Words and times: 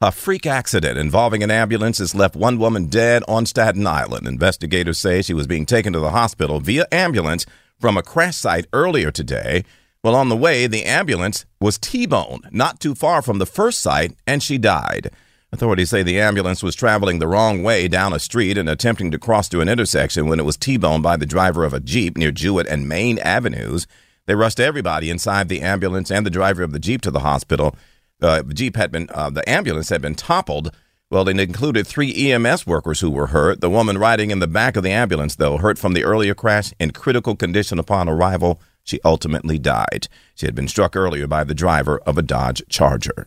A 0.00 0.12
freak 0.12 0.46
accident 0.46 0.96
involving 0.96 1.42
an 1.42 1.50
ambulance 1.50 1.98
has 1.98 2.14
left 2.14 2.36
one 2.36 2.60
woman 2.60 2.86
dead 2.86 3.24
on 3.26 3.46
Staten 3.46 3.84
Island. 3.84 4.28
Investigators 4.28 4.96
say 4.96 5.22
she 5.22 5.34
was 5.34 5.48
being 5.48 5.66
taken 5.66 5.92
to 5.92 5.98
the 5.98 6.12
hospital 6.12 6.60
via 6.60 6.86
ambulance 6.92 7.46
from 7.80 7.96
a 7.96 8.02
crash 8.04 8.36
site 8.36 8.68
earlier 8.72 9.10
today. 9.10 9.64
Well, 10.04 10.14
on 10.14 10.28
the 10.28 10.36
way, 10.36 10.68
the 10.68 10.84
ambulance 10.84 11.46
was 11.60 11.78
T 11.78 12.06
boned 12.06 12.46
not 12.52 12.78
too 12.78 12.94
far 12.94 13.22
from 13.22 13.38
the 13.38 13.46
first 13.46 13.80
site, 13.80 14.14
and 14.24 14.40
she 14.40 14.56
died. 14.56 15.10
Authorities 15.50 15.90
say 15.90 16.04
the 16.04 16.20
ambulance 16.20 16.62
was 16.62 16.76
traveling 16.76 17.18
the 17.18 17.26
wrong 17.26 17.64
way 17.64 17.88
down 17.88 18.12
a 18.12 18.20
street 18.20 18.56
and 18.56 18.68
attempting 18.68 19.10
to 19.10 19.18
cross 19.18 19.48
to 19.48 19.60
an 19.60 19.68
intersection 19.68 20.28
when 20.28 20.38
it 20.38 20.44
was 20.44 20.56
T 20.56 20.76
boned 20.76 21.02
by 21.02 21.16
the 21.16 21.26
driver 21.26 21.64
of 21.64 21.74
a 21.74 21.80
Jeep 21.80 22.16
near 22.16 22.30
Jewett 22.30 22.68
and 22.68 22.88
Main 22.88 23.18
Avenues. 23.18 23.88
They 24.26 24.36
rushed 24.36 24.60
everybody 24.60 25.10
inside 25.10 25.48
the 25.48 25.62
ambulance 25.62 26.08
and 26.08 26.24
the 26.24 26.30
driver 26.30 26.62
of 26.62 26.70
the 26.70 26.78
Jeep 26.78 27.00
to 27.00 27.10
the 27.10 27.20
hospital. 27.20 27.74
Uh, 28.20 28.42
Jeep 28.42 28.76
had 28.76 28.90
been, 28.90 29.08
uh, 29.14 29.30
the 29.30 29.48
ambulance 29.48 29.88
had 29.90 30.02
been 30.02 30.14
toppled. 30.14 30.74
Well, 31.10 31.28
it 31.28 31.40
included 31.40 31.86
three 31.86 32.32
EMS 32.32 32.66
workers 32.66 33.00
who 33.00 33.10
were 33.10 33.28
hurt. 33.28 33.60
The 33.60 33.70
woman 33.70 33.96
riding 33.96 34.30
in 34.30 34.40
the 34.40 34.46
back 34.46 34.76
of 34.76 34.82
the 34.82 34.90
ambulance, 34.90 35.36
though, 35.36 35.56
hurt 35.56 35.78
from 35.78 35.94
the 35.94 36.04
earlier 36.04 36.34
crash 36.34 36.72
in 36.78 36.90
critical 36.90 37.34
condition 37.34 37.78
upon 37.78 38.08
arrival. 38.08 38.60
She 38.84 39.00
ultimately 39.04 39.58
died. 39.58 40.08
She 40.34 40.46
had 40.46 40.54
been 40.54 40.68
struck 40.68 40.96
earlier 40.96 41.26
by 41.26 41.44
the 41.44 41.54
driver 41.54 41.98
of 42.00 42.18
a 42.18 42.22
Dodge 42.22 42.62
Charger. 42.68 43.26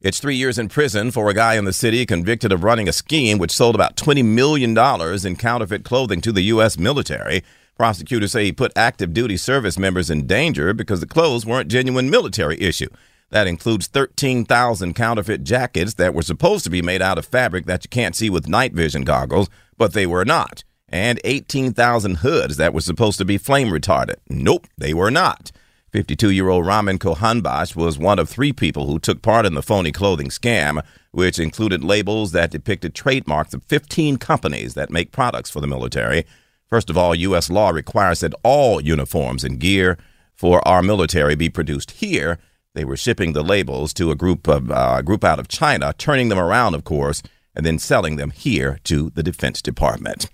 It's 0.00 0.20
three 0.20 0.36
years 0.36 0.58
in 0.58 0.68
prison 0.68 1.10
for 1.10 1.28
a 1.28 1.34
guy 1.34 1.54
in 1.54 1.64
the 1.64 1.72
city 1.72 2.06
convicted 2.06 2.52
of 2.52 2.62
running 2.62 2.88
a 2.88 2.92
scheme 2.92 3.36
which 3.36 3.50
sold 3.50 3.74
about 3.74 3.96
$20 3.96 4.24
million 4.24 4.78
in 5.26 5.36
counterfeit 5.36 5.84
clothing 5.84 6.20
to 6.20 6.30
the 6.30 6.42
U.S. 6.42 6.78
military. 6.78 7.42
Prosecutors 7.78 8.32
say 8.32 8.44
he 8.44 8.52
put 8.52 8.76
active 8.76 9.14
duty 9.14 9.36
service 9.36 9.78
members 9.78 10.10
in 10.10 10.26
danger 10.26 10.74
because 10.74 10.98
the 10.98 11.06
clothes 11.06 11.46
weren't 11.46 11.70
genuine 11.70 12.10
military 12.10 12.60
issue. 12.60 12.88
That 13.30 13.46
includes 13.46 13.86
13,000 13.86 14.94
counterfeit 14.94 15.44
jackets 15.44 15.94
that 15.94 16.12
were 16.12 16.22
supposed 16.22 16.64
to 16.64 16.70
be 16.70 16.82
made 16.82 17.02
out 17.02 17.18
of 17.18 17.26
fabric 17.26 17.66
that 17.66 17.84
you 17.84 17.88
can't 17.88 18.16
see 18.16 18.30
with 18.30 18.48
night 18.48 18.72
vision 18.72 19.02
goggles, 19.02 19.48
but 19.76 19.92
they 19.92 20.06
were 20.06 20.24
not. 20.24 20.64
And 20.88 21.20
18,000 21.22 22.16
hoods 22.16 22.56
that 22.56 22.74
were 22.74 22.80
supposed 22.80 23.18
to 23.18 23.24
be 23.24 23.38
flame 23.38 23.68
retardant. 23.68 24.16
Nope, 24.28 24.66
they 24.76 24.92
were 24.92 25.10
not. 25.10 25.52
52 25.92 26.30
year 26.30 26.48
old 26.48 26.66
Ramin 26.66 26.98
Kohanbash 26.98 27.76
was 27.76 27.96
one 27.96 28.18
of 28.18 28.28
three 28.28 28.52
people 28.52 28.86
who 28.86 28.98
took 28.98 29.22
part 29.22 29.46
in 29.46 29.54
the 29.54 29.62
phony 29.62 29.92
clothing 29.92 30.30
scam, 30.30 30.82
which 31.12 31.38
included 31.38 31.84
labels 31.84 32.32
that 32.32 32.50
depicted 32.50 32.94
trademarks 32.94 33.54
of 33.54 33.62
15 33.64 34.16
companies 34.16 34.74
that 34.74 34.90
make 34.90 35.12
products 35.12 35.48
for 35.48 35.60
the 35.60 35.66
military. 35.68 36.26
First 36.68 36.90
of 36.90 36.98
all, 36.98 37.14
U.S. 37.14 37.48
law 37.48 37.70
requires 37.70 38.20
that 38.20 38.34
all 38.42 38.80
uniforms 38.80 39.42
and 39.42 39.58
gear 39.58 39.96
for 40.34 40.66
our 40.68 40.82
military 40.82 41.34
be 41.34 41.48
produced 41.48 41.92
here. 41.92 42.38
They 42.74 42.84
were 42.84 42.96
shipping 42.96 43.32
the 43.32 43.42
labels 43.42 43.92
to 43.94 44.10
a 44.10 44.14
group 44.14 44.46
of 44.46 44.70
uh, 44.70 45.02
group 45.02 45.24
out 45.24 45.40
of 45.40 45.48
China, 45.48 45.94
turning 45.96 46.28
them 46.28 46.38
around, 46.38 46.74
of 46.74 46.84
course, 46.84 47.22
and 47.54 47.64
then 47.64 47.78
selling 47.78 48.16
them 48.16 48.30
here 48.30 48.78
to 48.84 49.10
the 49.10 49.22
Defense 49.22 49.62
Department. 49.62 50.28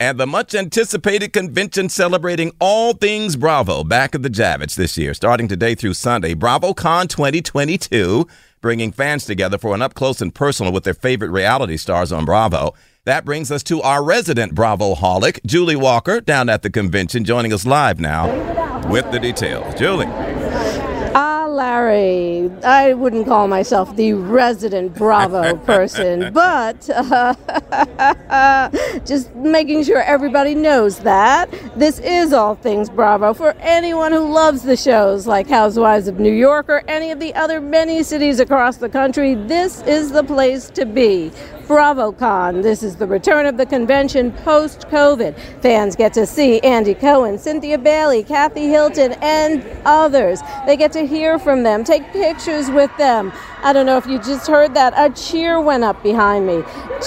And 0.00 0.18
the 0.18 0.26
much 0.26 0.54
anticipated 0.54 1.32
convention 1.32 1.88
celebrating 1.88 2.52
all 2.60 2.94
things 2.94 3.36
Bravo 3.36 3.84
back 3.84 4.14
at 4.14 4.22
the 4.22 4.30
Javits 4.30 4.74
this 4.74 4.96
year, 4.96 5.14
starting 5.14 5.46
today 5.46 5.74
through 5.74 5.94
Sunday. 5.94 6.34
BravoCon 6.34 7.08
2022, 7.08 8.26
bringing 8.60 8.92
fans 8.92 9.24
together 9.24 9.58
for 9.58 9.74
an 9.74 9.82
up 9.82 9.94
close 9.94 10.20
and 10.20 10.34
personal 10.34 10.72
with 10.72 10.84
their 10.84 10.94
favorite 10.94 11.30
reality 11.30 11.76
stars 11.76 12.12
on 12.12 12.24
Bravo. 12.24 12.74
That 13.06 13.26
brings 13.26 13.50
us 13.52 13.62
to 13.64 13.82
our 13.82 14.02
resident 14.02 14.54
Bravo 14.54 14.94
holic, 14.94 15.44
Julie 15.44 15.76
Walker, 15.76 16.22
down 16.22 16.48
at 16.48 16.62
the 16.62 16.70
convention, 16.70 17.22
joining 17.22 17.52
us 17.52 17.66
live 17.66 18.00
now 18.00 18.88
with 18.88 19.10
the 19.12 19.20
details. 19.20 19.74
Julie. 19.74 20.06
Ah, 21.14 21.44
Larry, 21.46 22.50
I 22.64 22.94
wouldn't 22.94 23.26
call 23.26 23.46
myself 23.46 23.94
the 23.94 24.14
resident 24.14 24.94
Bravo 24.94 25.54
person, 25.66 26.32
but 26.32 26.88
uh, 26.88 27.34
just 29.04 29.34
making 29.34 29.84
sure 29.84 30.00
everybody 30.00 30.54
knows 30.54 31.00
that 31.00 31.50
this 31.76 31.98
is 31.98 32.32
all 32.32 32.54
things 32.54 32.88
Bravo 32.88 33.34
for 33.34 33.50
anyone 33.60 34.12
who 34.12 34.32
loves 34.32 34.62
the 34.62 34.78
shows 34.78 35.26
like 35.26 35.46
Housewives 35.46 36.08
of 36.08 36.18
New 36.18 36.32
York 36.32 36.70
or 36.70 36.82
any 36.88 37.10
of 37.10 37.20
the 37.20 37.34
other 37.34 37.60
many 37.60 38.02
cities 38.02 38.40
across 38.40 38.78
the 38.78 38.88
country. 38.88 39.34
This 39.34 39.82
is 39.82 40.10
the 40.10 40.24
place 40.24 40.70
to 40.70 40.86
be. 40.86 41.30
BravoCon. 41.66 42.62
This 42.62 42.82
is 42.82 42.96
the 42.96 43.06
return 43.06 43.46
of 43.46 43.56
the 43.56 43.66
convention 43.66 44.32
post 44.32 44.80
COVID. 44.88 45.38
Fans 45.60 45.96
get 45.96 46.12
to 46.14 46.26
see 46.26 46.60
Andy 46.60 46.94
Cohen, 46.94 47.38
Cynthia 47.38 47.78
Bailey, 47.78 48.22
Kathy 48.22 48.68
Hilton, 48.68 49.12
and 49.22 49.64
others. 49.84 50.40
They 50.66 50.76
get 50.76 50.92
to 50.92 51.06
hear 51.06 51.38
from 51.38 51.62
them, 51.62 51.84
take 51.84 52.04
pictures 52.12 52.70
with 52.70 52.94
them. 52.98 53.32
I 53.62 53.72
don't 53.72 53.86
know 53.86 53.96
if 53.96 54.06
you 54.06 54.18
just 54.18 54.46
heard 54.46 54.74
that. 54.74 54.92
A 54.96 55.12
cheer 55.14 55.60
went 55.60 55.84
up 55.84 56.02
behind 56.02 56.46
me. 56.46 56.62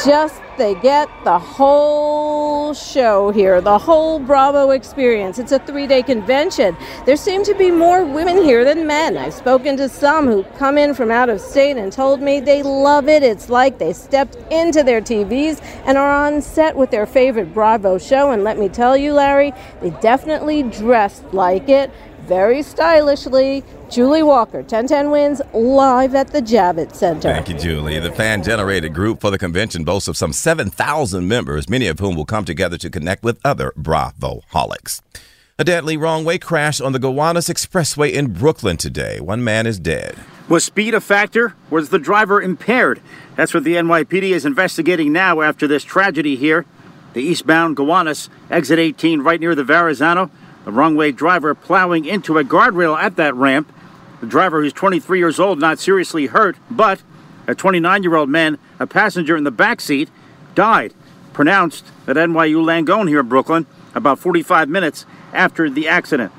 Just 0.05 0.41
they 0.57 0.75
get 0.75 1.09
the 1.23 1.37
whole 1.39 2.73
show 2.73 3.31
here, 3.31 3.61
the 3.61 3.77
whole 3.77 4.19
Bravo 4.19 4.71
experience. 4.71 5.39
It's 5.39 5.51
a 5.51 5.59
three 5.59 5.87
day 5.87 6.03
convention. 6.03 6.75
There 7.05 7.15
seem 7.15 7.43
to 7.43 7.53
be 7.53 7.71
more 7.71 8.03
women 8.03 8.37
here 8.37 8.63
than 8.65 8.87
men. 8.87 9.17
I've 9.17 9.33
spoken 9.33 9.77
to 9.77 9.87
some 9.87 10.25
who 10.25 10.43
come 10.57 10.77
in 10.77 10.93
from 10.93 11.11
out 11.11 11.29
of 11.29 11.39
state 11.39 11.77
and 11.77 11.91
told 11.91 12.21
me 12.21 12.39
they 12.39 12.63
love 12.63 13.07
it. 13.07 13.23
It's 13.23 13.49
like 13.49 13.77
they 13.77 13.93
stepped 13.93 14.35
into 14.51 14.83
their 14.83 15.01
TVs 15.01 15.61
and 15.85 15.97
are 15.97 16.27
on 16.27 16.41
set 16.41 16.75
with 16.75 16.91
their 16.91 17.05
favorite 17.05 17.53
Bravo 17.53 17.97
show. 17.97 18.31
And 18.31 18.43
let 18.43 18.57
me 18.57 18.69
tell 18.69 18.97
you, 18.97 19.13
Larry, 19.13 19.53
they 19.81 19.91
definitely 20.01 20.63
dressed 20.63 21.23
like 21.33 21.69
it 21.69 21.91
very 22.27 22.61
stylishly. 22.61 23.63
Julie 23.89 24.23
Walker, 24.23 24.57
1010 24.57 25.09
wins 25.09 25.41
live 25.53 26.13
at 26.13 26.27
the 26.27 26.41
Javits 26.41 26.95
Center. 26.95 27.33
Thank 27.33 27.49
you, 27.49 27.57
Julie. 27.57 27.99
The 27.99 28.11
fan 28.11 28.43
generated 28.43 28.93
group 28.93 29.21
for 29.21 29.31
the 29.31 29.37
convention 29.37 29.83
boasts 29.83 30.07
of 30.07 30.17
some 30.17 30.33
7,000 30.33 31.27
members, 31.27 31.69
many 31.69 31.87
of 31.87 31.99
whom 31.99 32.15
will 32.15 32.25
come 32.25 32.45
together 32.45 32.77
to 32.77 32.89
connect 32.89 33.23
with 33.23 33.39
other 33.45 33.71
Bravo 33.77 34.41
holics. 34.53 35.01
A 35.57 35.63
deadly 35.63 35.97
wrong 35.97 36.23
way 36.23 36.37
crash 36.37 36.79
on 36.79 36.91
the 36.91 36.99
Gowanus 36.99 37.49
Expressway 37.49 38.11
in 38.11 38.33
Brooklyn 38.33 38.77
today. 38.77 39.19
One 39.19 39.43
man 39.43 39.65
is 39.65 39.79
dead. 39.79 40.15
Was 40.49 40.63
speed 40.63 40.93
a 40.93 41.01
factor? 41.01 41.55
Was 41.69 41.89
the 41.89 41.97
driver 41.97 42.41
impaired? 42.41 43.01
That's 43.35 43.53
what 43.53 43.63
the 43.63 43.73
NYPD 43.73 44.31
is 44.31 44.45
investigating 44.45 45.11
now 45.11 45.41
after 45.41 45.67
this 45.67 45.83
tragedy 45.83 46.35
here. 46.35 46.65
The 47.13 47.21
eastbound 47.21 47.75
Gowanus, 47.75 48.29
exit 48.51 48.77
18, 48.77 49.21
right 49.21 49.39
near 49.39 49.55
the 49.55 49.63
Verrazano. 49.63 50.29
The 50.67 50.73
wrong 50.73 50.97
way 50.97 51.13
driver 51.13 51.55
plowing 51.55 52.03
into 52.03 52.37
a 52.37 52.43
guardrail 52.43 53.01
at 53.01 53.15
that 53.15 53.33
ramp. 53.35 53.71
The 54.19 54.27
driver, 54.27 54.61
who's 54.61 54.73
23 54.73 55.17
years 55.17 55.39
old, 55.39 55.59
not 55.59 55.79
seriously 55.79 56.25
hurt, 56.25 56.57
but 56.69 57.01
a 57.47 57.55
29 57.55 58.03
year 58.03 58.15
old 58.15 58.27
man, 58.27 58.57
a 58.77 58.85
passenger 58.85 59.37
in 59.37 59.45
the 59.45 59.49
back 59.49 59.79
seat, 59.79 60.09
died. 60.55 60.93
Pronounced 61.31 61.85
at 62.05 62.17
NYU 62.17 62.57
Langone 62.57 63.07
here 63.07 63.21
in 63.21 63.29
Brooklyn 63.29 63.65
about 63.95 64.19
45 64.19 64.67
minutes 64.67 65.05
after 65.31 65.69
the 65.69 65.87
accident. 65.87 66.33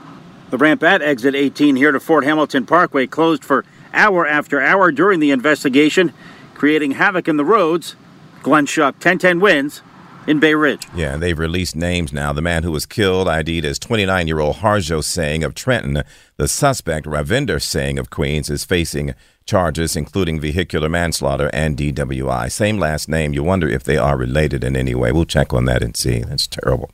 The 0.51 0.59
ramp 0.59 0.83
at 0.83 1.01
exit 1.01 1.35
18 1.35 1.77
here 1.77 1.93
to 1.93 1.99
Fort 1.99 2.25
Hamilton 2.25 2.67
Parkway 2.67 3.07
closed 3.07 3.43
for 3.43 3.65
hour 3.95 4.27
after 4.27 4.61
hour 4.61 4.93
during 4.93 5.21
the 5.21 5.31
investigation, 5.31 6.13
creating 6.53 6.91
havoc 6.91 7.29
in 7.29 7.39
the 7.39 7.47
roads. 7.47 7.97
Glenn 8.43 8.67
Schuck, 8.67 8.93
1010 8.93 9.41
wins 9.41 9.81
in 10.29 10.39
Bay 10.39 10.55
Ridge. 10.55 10.87
Yeah, 10.95 11.17
they've 11.17 11.39
released 11.39 11.75
names 11.75 12.13
now. 12.13 12.35
The 12.35 12.43
man 12.43 12.63
who 12.63 12.71
was 12.71 12.85
killed, 12.85 13.29
ID'd 13.29 13.65
as 13.65 13.79
29 13.79 14.27
year 14.29 14.41
old 14.41 14.57
Harjo 14.57 15.03
Singh 15.03 15.43
of 15.43 15.55
Trenton. 15.55 16.05
The 16.37 16.47
suspect, 16.47 17.07
Ravinder 17.07 17.61
Singh 17.61 17.99
of 17.99 18.11
Queens, 18.11 18.51
is 18.51 18.65
facing 18.65 19.15
charges 19.47 19.97
including 19.97 20.39
vehicular 20.39 20.91
manslaughter 20.91 21.49
and 21.55 21.79
DWI. 21.79 22.53
Same 22.53 22.79
last 22.79 23.09
name. 23.09 23.33
You 23.33 23.43
wonder 23.43 23.67
if 23.67 23.83
they 23.83 23.97
are 23.97 24.19
related 24.19 24.63
in 24.63 24.77
any 24.77 24.95
way. 24.95 25.11
We'll 25.11 25.25
check 25.25 25.55
on 25.55 25.65
that 25.65 25.83
and 25.83 25.97
see. 25.97 26.19
That's 26.19 26.47
terrible. 26.47 26.91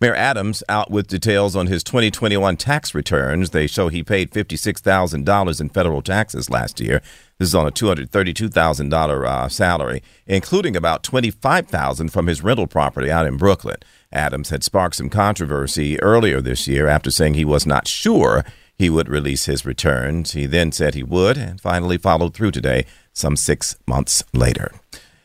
Mayor 0.00 0.14
Adams 0.14 0.62
out 0.68 0.92
with 0.92 1.08
details 1.08 1.56
on 1.56 1.66
his 1.66 1.82
2021 1.82 2.56
tax 2.56 2.94
returns. 2.94 3.50
They 3.50 3.66
show 3.66 3.88
he 3.88 4.04
paid 4.04 4.30
$56,000 4.30 5.60
in 5.60 5.68
federal 5.70 6.02
taxes 6.02 6.48
last 6.48 6.80
year. 6.80 7.02
This 7.38 7.48
is 7.48 7.54
on 7.54 7.66
a 7.66 7.72
$232,000 7.72 9.26
uh, 9.26 9.48
salary, 9.48 10.02
including 10.26 10.76
about 10.76 11.02
$25,000 11.02 12.10
from 12.12 12.28
his 12.28 12.42
rental 12.42 12.68
property 12.68 13.10
out 13.10 13.26
in 13.26 13.36
Brooklyn. 13.36 13.78
Adams 14.12 14.50
had 14.50 14.62
sparked 14.62 14.94
some 14.94 15.10
controversy 15.10 16.00
earlier 16.00 16.40
this 16.40 16.68
year 16.68 16.86
after 16.86 17.10
saying 17.10 17.34
he 17.34 17.44
was 17.44 17.66
not 17.66 17.88
sure 17.88 18.44
he 18.76 18.88
would 18.88 19.08
release 19.08 19.46
his 19.46 19.66
returns. 19.66 20.32
He 20.32 20.46
then 20.46 20.70
said 20.70 20.94
he 20.94 21.02
would 21.02 21.36
and 21.36 21.60
finally 21.60 21.98
followed 21.98 22.34
through 22.34 22.52
today, 22.52 22.86
some 23.12 23.34
six 23.34 23.76
months 23.84 24.22
later. 24.32 24.70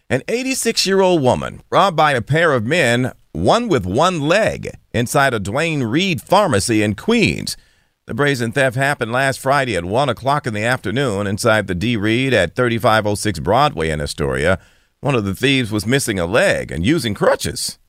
An 0.09 0.23
86 0.27 0.85
year 0.87 1.01
old 1.01 1.21
woman 1.21 1.61
robbed 1.69 1.95
by 1.95 2.13
a 2.13 2.21
pair 2.21 2.53
of 2.53 2.65
men, 2.65 3.13
one 3.33 3.67
with 3.67 3.85
one 3.85 4.21
leg, 4.21 4.69
inside 4.93 5.33
a 5.33 5.39
Duane 5.39 5.83
Reade 5.83 6.21
pharmacy 6.21 6.81
in 6.81 6.95
Queens. 6.95 7.57
The 8.05 8.13
brazen 8.13 8.51
theft 8.51 8.75
happened 8.75 9.11
last 9.11 9.39
Friday 9.39 9.75
at 9.75 9.85
1 9.85 10.09
o'clock 10.09 10.45
in 10.45 10.53
the 10.53 10.63
afternoon 10.63 11.25
inside 11.25 11.67
the 11.67 11.75
D. 11.75 11.97
Reade 11.97 12.33
at 12.33 12.55
3506 12.55 13.39
Broadway 13.39 13.89
in 13.89 14.01
Astoria. 14.01 14.59
One 14.99 15.15
of 15.15 15.25
the 15.25 15.35
thieves 15.35 15.71
was 15.71 15.87
missing 15.87 16.19
a 16.19 16.25
leg 16.25 16.71
and 16.71 16.85
using 16.85 17.13
crutches. 17.13 17.79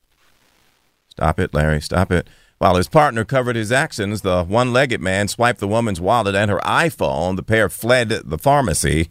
Stop 1.09 1.39
it, 1.39 1.53
Larry, 1.53 1.81
stop 1.81 2.11
it. 2.11 2.29
While 2.57 2.75
his 2.75 2.87
partner 2.87 3.25
covered 3.25 3.55
his 3.55 3.71
actions, 3.71 4.21
the 4.21 4.43
one 4.43 4.71
legged 4.71 5.01
man 5.01 5.27
swiped 5.27 5.59
the 5.59 5.67
woman's 5.67 6.01
wallet 6.01 6.35
and 6.35 6.49
her 6.49 6.59
iPhone. 6.59 7.35
The 7.35 7.43
pair 7.43 7.69
fled 7.69 8.09
the 8.09 8.37
pharmacy. 8.37 9.09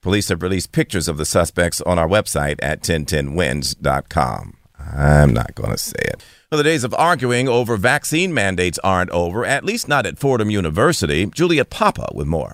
Police 0.00 0.28
have 0.28 0.42
released 0.42 0.70
pictures 0.70 1.08
of 1.08 1.16
the 1.16 1.24
suspects 1.24 1.80
on 1.80 1.98
our 1.98 2.08
website 2.08 2.58
at 2.62 2.82
1010wins.com. 2.82 4.56
I'm 4.78 5.32
not 5.32 5.54
going 5.54 5.70
to 5.70 5.78
say 5.78 5.98
it. 5.98 6.24
Well, 6.50 6.58
the 6.58 6.64
days 6.64 6.84
of 6.84 6.94
arguing 6.94 7.48
over 7.48 7.76
vaccine 7.76 8.32
mandates 8.32 8.78
aren't 8.84 9.10
over, 9.10 9.44
at 9.44 9.64
least 9.64 9.88
not 9.88 10.06
at 10.06 10.18
Fordham 10.18 10.50
University. 10.50 11.26
Juliet 11.26 11.70
Papa 11.70 12.08
with 12.14 12.26
more. 12.26 12.52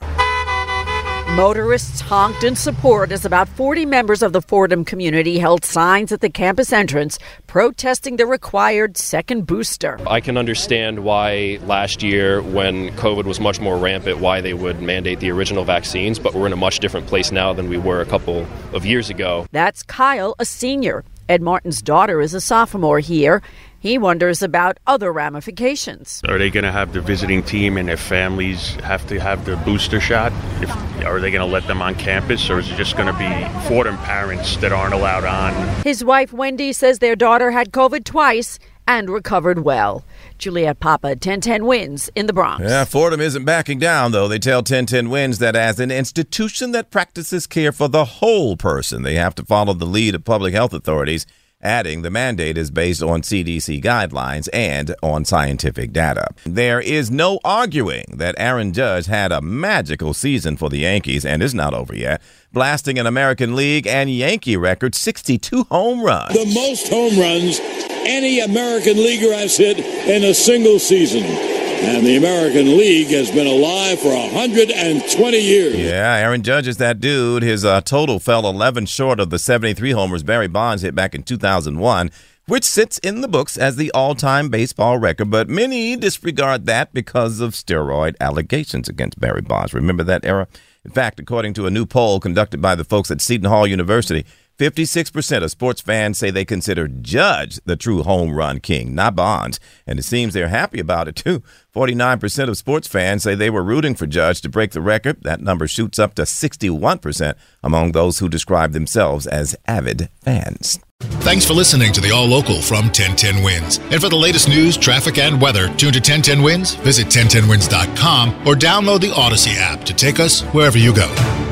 Motorists 1.36 2.02
honked 2.02 2.44
in 2.44 2.54
support 2.54 3.10
as 3.10 3.24
about 3.24 3.48
40 3.48 3.86
members 3.86 4.22
of 4.22 4.34
the 4.34 4.42
Fordham 4.42 4.84
community 4.84 5.38
held 5.38 5.64
signs 5.64 6.12
at 6.12 6.20
the 6.20 6.28
campus 6.28 6.74
entrance 6.74 7.18
protesting 7.46 8.16
the 8.16 8.26
required 8.26 8.98
second 8.98 9.46
booster. 9.46 9.98
I 10.06 10.20
can 10.20 10.36
understand 10.36 11.04
why 11.04 11.58
last 11.62 12.02
year, 12.02 12.42
when 12.42 12.90
COVID 12.96 13.24
was 13.24 13.40
much 13.40 13.60
more 13.60 13.78
rampant, 13.78 14.18
why 14.18 14.42
they 14.42 14.52
would 14.52 14.82
mandate 14.82 15.20
the 15.20 15.30
original 15.30 15.64
vaccines, 15.64 16.18
but 16.18 16.34
we're 16.34 16.46
in 16.46 16.52
a 16.52 16.56
much 16.56 16.80
different 16.80 17.06
place 17.06 17.32
now 17.32 17.54
than 17.54 17.70
we 17.70 17.78
were 17.78 18.02
a 18.02 18.06
couple 18.06 18.46
of 18.74 18.84
years 18.84 19.08
ago. 19.08 19.46
That's 19.52 19.82
Kyle, 19.82 20.34
a 20.38 20.44
senior. 20.44 21.02
Ed 21.28 21.42
Martin's 21.42 21.80
daughter 21.80 22.20
is 22.20 22.34
a 22.34 22.40
sophomore 22.40 23.00
here. 23.00 23.42
He 23.78 23.98
wonders 23.98 24.42
about 24.42 24.78
other 24.86 25.12
ramifications. 25.12 26.22
Are 26.28 26.38
they 26.38 26.50
going 26.50 26.64
to 26.64 26.70
have 26.70 26.92
the 26.92 27.00
visiting 27.00 27.42
team 27.42 27.76
and 27.76 27.88
their 27.88 27.96
families 27.96 28.74
have 28.84 29.06
to 29.08 29.18
have 29.18 29.44
the 29.44 29.56
booster 29.56 30.00
shot? 30.00 30.32
If, 30.60 30.70
are 31.04 31.20
they 31.20 31.30
going 31.30 31.44
to 31.44 31.52
let 31.52 31.66
them 31.66 31.82
on 31.82 31.96
campus, 31.96 32.48
or 32.48 32.60
is 32.60 32.70
it 32.70 32.76
just 32.76 32.96
going 32.96 33.12
to 33.12 33.18
be 33.18 33.68
Fordham 33.68 33.98
parents 33.98 34.56
that 34.58 34.72
aren't 34.72 34.94
allowed 34.94 35.24
on? 35.24 35.82
His 35.82 36.04
wife, 36.04 36.32
Wendy, 36.32 36.72
says 36.72 37.00
their 37.00 37.16
daughter 37.16 37.50
had 37.50 37.72
COVID 37.72 38.04
twice 38.04 38.60
and 38.98 39.08
recovered 39.08 39.60
well. 39.60 40.04
Juliet 40.36 40.78
Papa, 40.78 41.08
1010 41.08 41.64
wins 41.64 42.10
in 42.14 42.26
the 42.26 42.32
Bronx. 42.32 42.62
Yeah, 42.62 42.84
Fordham 42.84 43.20
isn't 43.20 43.44
backing 43.44 43.78
down, 43.78 44.12
though. 44.12 44.28
They 44.28 44.38
tell 44.38 44.58
1010 44.58 45.08
wins 45.08 45.38
that 45.38 45.56
as 45.56 45.80
an 45.80 45.90
institution 45.90 46.72
that 46.72 46.90
practices 46.90 47.46
care 47.46 47.72
for 47.72 47.88
the 47.88 48.04
whole 48.04 48.56
person, 48.56 49.02
they 49.02 49.14
have 49.14 49.34
to 49.36 49.44
follow 49.44 49.72
the 49.72 49.86
lead 49.86 50.14
of 50.14 50.24
public 50.24 50.52
health 50.52 50.74
authorities 50.74 51.26
adding 51.62 52.02
the 52.02 52.10
mandate 52.10 52.58
is 52.58 52.70
based 52.70 53.02
on 53.02 53.22
CDC 53.22 53.82
guidelines 53.82 54.48
and 54.52 54.94
on 55.02 55.24
scientific 55.24 55.92
data. 55.92 56.26
There 56.44 56.80
is 56.80 57.10
no 57.10 57.38
arguing 57.44 58.04
that 58.08 58.34
Aaron 58.38 58.72
Judge 58.72 59.06
had 59.06 59.32
a 59.32 59.40
magical 59.40 60.14
season 60.14 60.56
for 60.56 60.68
the 60.68 60.78
Yankees 60.78 61.24
and 61.24 61.42
is 61.42 61.54
not 61.54 61.74
over 61.74 61.94
yet, 61.94 62.20
blasting 62.52 62.98
an 62.98 63.06
American 63.06 63.54
League 63.54 63.86
and 63.86 64.10
Yankee 64.10 64.56
record 64.56 64.94
62 64.94 65.64
home 65.64 66.02
runs. 66.02 66.34
The 66.34 66.52
most 66.54 66.88
home 66.88 67.18
runs 67.18 67.60
any 68.04 68.40
American 68.40 68.96
leaguer 68.96 69.32
has 69.32 69.56
hit 69.56 69.78
in 69.78 70.24
a 70.24 70.34
single 70.34 70.78
season. 70.78 71.51
And 71.84 72.06
the 72.06 72.16
American 72.16 72.76
League 72.78 73.08
has 73.08 73.30
been 73.30 73.48
alive 73.48 73.98
for 73.98 74.14
120 74.14 75.36
years. 75.38 75.74
Yeah, 75.76 76.14
Aaron 76.14 76.42
Judge 76.42 76.68
is 76.68 76.76
that 76.76 77.00
dude. 77.00 77.42
His 77.42 77.64
uh, 77.64 77.80
total 77.80 78.20
fell 78.20 78.46
11 78.48 78.86
short 78.86 79.18
of 79.18 79.30
the 79.30 79.38
73 79.38 79.90
homers 79.90 80.22
Barry 80.22 80.46
Bonds 80.46 80.82
hit 80.82 80.94
back 80.94 81.12
in 81.12 81.24
2001, 81.24 82.10
which 82.46 82.62
sits 82.62 82.98
in 82.98 83.20
the 83.20 83.26
books 83.26 83.56
as 83.56 83.74
the 83.74 83.90
all 83.92 84.14
time 84.14 84.48
baseball 84.48 84.96
record. 84.96 85.30
But 85.30 85.48
many 85.48 85.96
disregard 85.96 86.66
that 86.66 86.94
because 86.94 87.40
of 87.40 87.52
steroid 87.52 88.14
allegations 88.20 88.88
against 88.88 89.18
Barry 89.18 89.42
Bonds. 89.42 89.74
Remember 89.74 90.04
that 90.04 90.24
era? 90.24 90.46
In 90.84 90.92
fact, 90.92 91.18
according 91.18 91.54
to 91.54 91.66
a 91.66 91.70
new 91.70 91.84
poll 91.84 92.20
conducted 92.20 92.60
by 92.60 92.76
the 92.76 92.84
folks 92.84 93.10
at 93.10 93.20
Seton 93.20 93.48
Hall 93.48 93.66
University, 93.66 94.24
56% 94.62 95.42
of 95.42 95.50
sports 95.50 95.80
fans 95.80 96.18
say 96.18 96.30
they 96.30 96.44
consider 96.44 96.86
Judge 96.86 97.58
the 97.64 97.74
true 97.74 98.04
home 98.04 98.32
run 98.32 98.60
king, 98.60 98.94
not 98.94 99.16
Bonds. 99.16 99.58
And 99.88 99.98
it 99.98 100.04
seems 100.04 100.34
they're 100.34 100.46
happy 100.46 100.78
about 100.78 101.08
it, 101.08 101.16
too. 101.16 101.42
49% 101.74 102.48
of 102.48 102.56
sports 102.56 102.86
fans 102.86 103.24
say 103.24 103.34
they 103.34 103.50
were 103.50 103.64
rooting 103.64 103.96
for 103.96 104.06
Judge 104.06 104.40
to 104.42 104.48
break 104.48 104.70
the 104.70 104.80
record. 104.80 105.20
That 105.22 105.40
number 105.40 105.66
shoots 105.66 105.98
up 105.98 106.14
to 106.14 106.22
61% 106.22 107.34
among 107.64 107.90
those 107.90 108.20
who 108.20 108.28
describe 108.28 108.70
themselves 108.70 109.26
as 109.26 109.56
avid 109.66 110.10
fans. 110.20 110.78
Thanks 111.00 111.44
for 111.44 111.54
listening 111.54 111.92
to 111.94 112.00
the 112.00 112.12
All 112.12 112.26
Local 112.26 112.62
from 112.62 112.84
1010 112.84 113.42
Wins. 113.42 113.78
And 113.90 114.00
for 114.00 114.08
the 114.08 114.14
latest 114.14 114.48
news, 114.48 114.76
traffic, 114.76 115.18
and 115.18 115.40
weather, 115.40 115.66
tune 115.74 115.90
to 115.90 115.98
1010 115.98 116.40
Wins, 116.40 116.74
visit 116.76 117.08
1010wins.com, 117.08 118.46
or 118.46 118.54
download 118.54 119.00
the 119.00 119.10
Audacy 119.10 119.56
app 119.56 119.82
to 119.86 119.92
take 119.92 120.20
us 120.20 120.42
wherever 120.52 120.78
you 120.78 120.94
go. 120.94 121.51